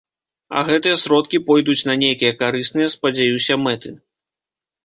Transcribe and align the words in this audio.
А 0.59 0.63
гэтыя 0.69 0.95
сродкі 1.01 1.39
пойдуць 1.49 1.85
на 1.89 1.93
нейкія 2.05 2.31
карысныя, 2.41 2.87
спадзяюся, 2.95 3.53
мэты. 3.67 3.89